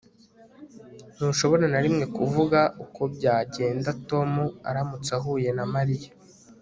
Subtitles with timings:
[1.15, 4.31] Ntushobora na rimwe kuvuga uko byagenda Tom
[4.69, 6.09] aramutse ahuye na Mariya